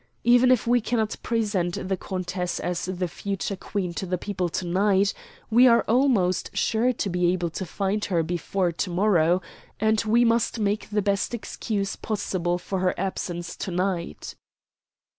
"Even 0.23 0.49
if 0.49 0.65
we 0.65 0.81
cannot 0.81 1.15
present 1.21 1.87
the 1.87 1.95
countess 1.95 2.59
as 2.59 2.85
the 2.85 3.07
future 3.07 3.55
Queen 3.55 3.93
to 3.93 4.07
the 4.07 4.17
people 4.17 4.49
to 4.49 4.65
night, 4.65 5.13
we 5.51 5.67
are 5.67 5.83
almost 5.87 6.49
sure 6.57 6.91
to 6.91 7.07
be 7.07 7.27
able 7.31 7.51
to 7.51 7.67
find 7.67 8.05
her 8.05 8.23
before 8.23 8.71
to 8.71 8.89
morrow; 8.89 9.43
and 9.79 10.01
we 10.05 10.25
must 10.25 10.57
make 10.57 10.89
the 10.89 11.03
best 11.03 11.35
excuse 11.35 11.95
possible 11.95 12.57
for 12.57 12.79
her 12.79 12.95
absence 12.99 13.55
to 13.55 13.69
night." 13.69 14.33